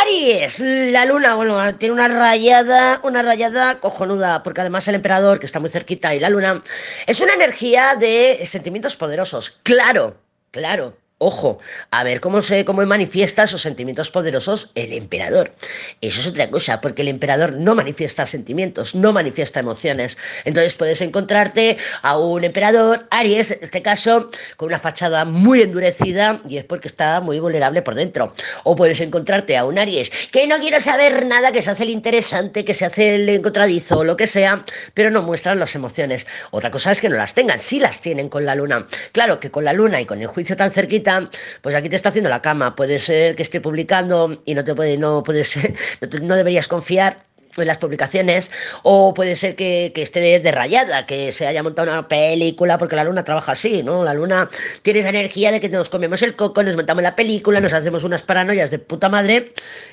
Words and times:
Aries, 0.00 0.58
la 0.60 1.04
luna, 1.04 1.34
bueno, 1.36 1.76
tiene 1.76 1.94
una 1.94 2.08
rayada, 2.08 3.00
una 3.02 3.22
rayada 3.22 3.78
cojonuda, 3.80 4.42
porque 4.42 4.60
además 4.62 4.88
el 4.88 4.96
emperador, 4.96 5.38
que 5.38 5.46
está 5.46 5.60
muy 5.60 5.70
cerquita, 5.70 6.14
y 6.14 6.20
la 6.20 6.30
luna, 6.30 6.62
es 7.06 7.20
una 7.20 7.34
energía 7.34 7.94
de 7.94 8.40
sentimientos 8.44 8.96
poderosos. 8.96 9.50
Claro, 9.62 10.16
claro. 10.50 10.96
Ojo, 11.26 11.58
a 11.90 12.04
ver 12.04 12.20
cómo 12.20 12.42
se 12.42 12.66
cómo 12.66 12.84
manifiesta 12.84 13.44
esos 13.44 13.62
sentimientos 13.62 14.10
poderosos 14.10 14.70
el 14.74 14.92
emperador. 14.92 15.54
Eso 16.02 16.20
es 16.20 16.26
otra 16.26 16.50
cosa, 16.50 16.82
porque 16.82 17.00
el 17.00 17.08
emperador 17.08 17.54
no 17.54 17.74
manifiesta 17.74 18.26
sentimientos, 18.26 18.94
no 18.94 19.10
manifiesta 19.14 19.60
emociones. 19.60 20.18
Entonces 20.44 20.74
puedes 20.74 21.00
encontrarte 21.00 21.78
a 22.02 22.18
un 22.18 22.44
emperador, 22.44 23.06
Aries, 23.10 23.52
en 23.52 23.58
este 23.62 23.80
caso, 23.80 24.28
con 24.58 24.68
una 24.68 24.78
fachada 24.78 25.24
muy 25.24 25.62
endurecida 25.62 26.42
y 26.46 26.58
es 26.58 26.66
porque 26.66 26.88
está 26.88 27.22
muy 27.22 27.40
vulnerable 27.40 27.80
por 27.80 27.94
dentro. 27.94 28.34
O 28.64 28.76
puedes 28.76 29.00
encontrarte 29.00 29.56
a 29.56 29.64
un 29.64 29.78
Aries 29.78 30.10
que 30.30 30.46
no 30.46 30.58
quiere 30.58 30.82
saber 30.82 31.24
nada, 31.24 31.52
que 31.52 31.62
se 31.62 31.70
hace 31.70 31.84
el 31.84 31.88
interesante, 31.88 32.66
que 32.66 32.74
se 32.74 32.84
hace 32.84 33.14
el 33.14 33.30
encontradizo 33.30 34.00
o 34.00 34.04
lo 34.04 34.18
que 34.18 34.26
sea, 34.26 34.62
pero 34.92 35.10
no 35.10 35.22
muestran 35.22 35.58
las 35.58 35.74
emociones. 35.74 36.26
Otra 36.50 36.70
cosa 36.70 36.92
es 36.92 37.00
que 37.00 37.08
no 37.08 37.16
las 37.16 37.32
tengan, 37.32 37.58
sí 37.58 37.80
las 37.80 38.02
tienen 38.02 38.28
con 38.28 38.44
la 38.44 38.54
luna. 38.54 38.86
Claro 39.12 39.40
que 39.40 39.50
con 39.50 39.64
la 39.64 39.72
luna 39.72 40.02
y 40.02 40.04
con 40.04 40.20
el 40.20 40.26
juicio 40.26 40.54
tan 40.54 40.70
cerquita 40.70 41.13
pues 41.62 41.74
aquí 41.74 41.88
te 41.88 41.96
está 41.96 42.10
haciendo 42.10 42.30
la 42.30 42.42
cama. 42.42 42.76
Puede 42.76 42.98
ser 42.98 43.36
que 43.36 43.42
esté 43.42 43.60
publicando 43.60 44.40
y 44.44 44.54
no 44.54 44.64
te 44.64 44.74
puede, 44.74 44.96
no 44.98 45.22
puedes, 45.22 45.56
no 46.22 46.36
deberías 46.36 46.68
confiar 46.68 47.24
en 47.56 47.66
las 47.66 47.78
publicaciones, 47.78 48.50
o 48.82 49.14
puede 49.14 49.36
ser 49.36 49.56
que, 49.56 49.92
que, 49.94 50.02
esté 50.02 50.40
derrayada, 50.40 51.06
que 51.06 51.32
se 51.32 51.46
haya 51.46 51.62
montado 51.62 51.90
una 51.90 52.08
película, 52.08 52.78
porque 52.78 52.96
la 52.96 53.04
luna 53.04 53.24
trabaja 53.24 53.52
así, 53.52 53.82
¿no? 53.82 54.04
La 54.04 54.14
luna 54.14 54.48
tiene 54.82 55.00
esa 55.00 55.10
energía 55.10 55.52
de 55.52 55.60
que 55.60 55.68
nos 55.68 55.88
comemos 55.88 56.22
el 56.22 56.36
coco, 56.36 56.62
nos 56.62 56.76
montamos 56.76 57.02
la 57.02 57.16
película, 57.16 57.60
nos 57.60 57.72
hacemos 57.72 58.04
unas 58.04 58.22
paranoias 58.22 58.70
de 58.70 58.78
puta 58.78 59.08
madre, 59.08 59.48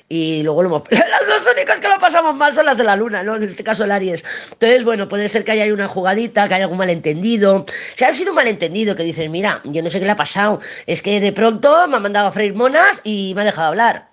y 0.09 0.43
luego 0.43 0.63
lo 0.63 0.83
Las 0.91 1.27
dos 1.27 1.53
únicas 1.53 1.79
que 1.79 1.87
lo 1.87 1.97
pasamos 1.99 2.35
mal 2.35 2.53
son 2.53 2.65
las 2.65 2.77
de 2.77 2.83
la 2.83 2.95
luna, 2.95 3.23
¿no? 3.23 3.35
En 3.35 3.43
este 3.43 3.63
caso 3.63 3.83
el 3.83 3.91
Aries. 3.91 4.23
Entonces, 4.51 4.83
bueno, 4.83 5.07
puede 5.07 5.29
ser 5.29 5.43
que 5.43 5.51
haya 5.51 5.73
una 5.73 5.87
jugadita, 5.87 6.47
que 6.47 6.55
haya 6.55 6.65
algún 6.65 6.77
malentendido. 6.77 7.65
Si 7.95 8.03
ha 8.03 8.13
sido 8.13 8.31
un 8.31 8.35
malentendido, 8.35 8.95
que 8.95 9.03
dices, 9.03 9.29
mira, 9.29 9.61
yo 9.63 9.81
no 9.81 9.89
sé 9.89 9.99
qué 9.99 10.05
le 10.05 10.11
ha 10.11 10.15
pasado, 10.15 10.59
es 10.85 11.01
que 11.01 11.19
de 11.19 11.31
pronto 11.31 11.87
me 11.87 11.97
ha 11.97 11.99
mandado 11.99 12.27
a 12.27 12.31
freír 12.31 12.53
monas 12.53 13.01
y 13.03 13.33
me 13.35 13.41
ha 13.41 13.45
dejado 13.45 13.69
hablar 13.69 14.10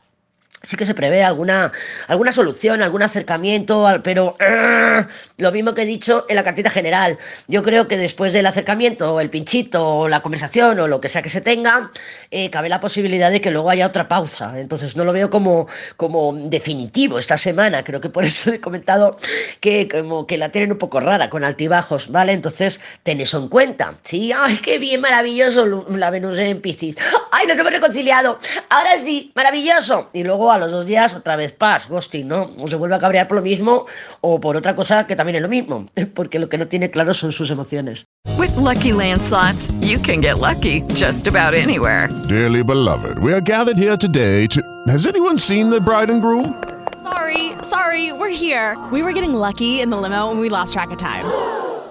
sí 0.62 0.76
que 0.76 0.86
se 0.86 0.94
prevé 0.94 1.22
alguna, 1.22 1.72
alguna 2.06 2.32
solución, 2.32 2.82
algún 2.82 3.02
acercamiento, 3.02 3.86
pero 4.02 4.36
¡ah! 4.40 5.06
lo 5.36 5.52
mismo 5.52 5.74
que 5.74 5.82
he 5.82 5.86
dicho 5.86 6.26
en 6.28 6.36
la 6.36 6.44
cartita 6.44 6.70
general. 6.70 7.18
Yo 7.46 7.62
creo 7.62 7.88
que 7.88 7.96
después 7.96 8.32
del 8.32 8.46
acercamiento, 8.46 9.14
o 9.14 9.20
el 9.20 9.30
pinchito, 9.30 9.86
o 9.86 10.08
la 10.08 10.20
conversación, 10.20 10.78
o 10.80 10.88
lo 10.88 11.00
que 11.00 11.08
sea 11.08 11.22
que 11.22 11.28
se 11.28 11.40
tenga, 11.40 11.90
eh, 12.30 12.50
cabe 12.50 12.68
la 12.68 12.80
posibilidad 12.80 13.30
de 13.30 13.40
que 13.40 13.50
luego 13.50 13.70
haya 13.70 13.86
otra 13.86 14.08
pausa. 14.08 14.58
Entonces 14.58 14.96
no 14.96 15.04
lo 15.04 15.12
veo 15.12 15.30
como, 15.30 15.68
como 15.96 16.32
definitivo 16.34 17.18
esta 17.18 17.36
semana. 17.36 17.84
Creo 17.84 18.00
que 18.00 18.08
por 18.10 18.24
eso 18.24 18.52
he 18.52 18.60
comentado 18.60 19.16
que 19.60 19.88
como 19.88 20.26
que 20.26 20.36
la 20.36 20.50
tienen 20.50 20.72
un 20.72 20.78
poco 20.78 21.00
rara, 21.00 21.30
con 21.30 21.44
altibajos, 21.44 22.10
¿vale? 22.10 22.32
Entonces 22.32 22.80
ten 23.02 23.20
eso 23.20 23.38
en 23.38 23.48
cuenta. 23.48 23.94
Sí, 24.04 24.32
ay, 24.32 24.56
qué 24.56 24.78
bien, 24.78 25.00
maravilloso 25.00 25.66
la 25.88 26.10
Venus 26.10 26.38
en 26.38 26.60
Piscis. 26.60 26.96
Ay, 27.30 27.46
nos 27.46 27.58
hemos 27.58 27.72
reconciliado. 27.72 28.38
Ahora 28.70 28.98
sí, 28.98 29.32
maravilloso. 29.34 30.10
Y 30.12 30.24
luego 30.24 30.47
a 30.52 30.58
los 30.58 30.70
dos 30.72 30.86
días 30.86 31.14
otra 31.14 31.36
vez 31.36 31.52
paz, 31.52 31.88
ghosting, 31.88 32.28
¿no? 32.28 32.50
O 32.58 32.68
se 32.68 32.76
vuelve 32.76 32.96
a 32.96 32.98
cabrear 32.98 33.28
por 33.28 33.36
lo 33.36 33.42
mismo 33.42 33.86
o 34.20 34.40
por 34.40 34.56
otra 34.56 34.74
cosa 34.74 35.06
que 35.06 35.16
también 35.16 35.36
es 35.36 35.42
lo 35.42 35.48
mismo, 35.48 35.86
porque 36.14 36.38
lo 36.38 36.48
que 36.48 36.58
no 36.58 36.68
tiene 36.68 36.90
claro 36.90 37.14
son 37.14 37.32
sus 37.32 37.50
emociones. 37.50 38.04
With 38.38 38.54
lucky 38.56 38.92
landslots, 38.92 39.72
you 39.80 39.98
can 39.98 40.20
get 40.20 40.38
lucky 40.38 40.82
just 40.94 41.26
about 41.26 41.54
anywhere. 41.54 42.08
Dearly 42.28 42.62
beloved, 42.62 43.18
we 43.18 43.32
are 43.32 43.40
gathered 43.40 43.76
here 43.76 43.96
today 43.96 44.46
to. 44.48 44.62
Has 44.88 45.06
anyone 45.06 45.38
seen 45.38 45.70
the 45.70 45.80
bride 45.80 46.10
and 46.10 46.20
groom? 46.22 46.54
Sorry, 47.02 47.52
sorry, 47.62 48.12
we're 48.12 48.28
here. 48.28 48.76
We 48.92 49.02
were 49.02 49.12
getting 49.12 49.34
lucky 49.34 49.80
in 49.80 49.90
the 49.90 49.96
limo 49.96 50.30
and 50.30 50.40
we 50.40 50.48
lost 50.48 50.72
track 50.72 50.90
of 50.90 50.98
time. 50.98 51.24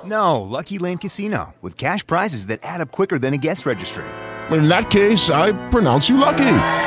No, 0.06 0.42
Lucky 0.42 0.78
Land 0.78 1.02
Casino, 1.02 1.54
with 1.62 1.78
cash 1.78 2.06
prizes 2.08 2.46
that 2.48 2.60
add 2.64 2.80
up 2.80 2.92
quicker 2.92 3.20
than 3.20 3.34
a 3.34 3.38
guest 3.38 3.66
registry. 3.66 4.06
In 4.52 4.70
that 4.70 4.90
case, 4.90 5.30
I 5.30 5.52
pronounce 5.70 6.08
you 6.08 6.18
lucky. 6.18 6.87